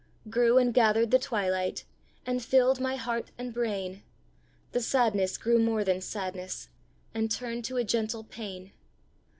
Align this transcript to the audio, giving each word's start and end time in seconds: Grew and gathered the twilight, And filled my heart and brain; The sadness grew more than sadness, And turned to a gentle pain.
Grew 0.31 0.57
and 0.57 0.73
gathered 0.73 1.11
the 1.11 1.19
twilight, 1.19 1.85
And 2.25 2.43
filled 2.43 2.79
my 2.79 2.95
heart 2.95 3.29
and 3.37 3.53
brain; 3.53 4.01
The 4.71 4.81
sadness 4.81 5.37
grew 5.37 5.59
more 5.59 5.83
than 5.83 6.01
sadness, 6.01 6.69
And 7.13 7.29
turned 7.29 7.65
to 7.65 7.77
a 7.77 7.83
gentle 7.83 8.23
pain. 8.23 8.71